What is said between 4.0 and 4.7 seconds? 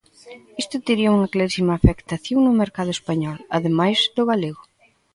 do galego.